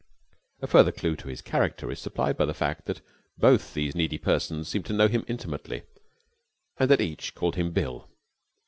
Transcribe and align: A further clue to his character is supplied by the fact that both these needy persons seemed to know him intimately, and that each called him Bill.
A 0.63 0.65
further 0.65 0.91
clue 0.91 1.15
to 1.17 1.27
his 1.27 1.43
character 1.43 1.91
is 1.91 1.99
supplied 1.99 2.35
by 2.35 2.45
the 2.45 2.55
fact 2.55 2.87
that 2.87 3.01
both 3.37 3.75
these 3.75 3.93
needy 3.93 4.17
persons 4.17 4.67
seemed 4.67 4.87
to 4.87 4.93
know 4.93 5.07
him 5.07 5.23
intimately, 5.27 5.83
and 6.77 6.89
that 6.89 7.01
each 7.01 7.35
called 7.35 7.55
him 7.55 7.69
Bill. 7.71 8.09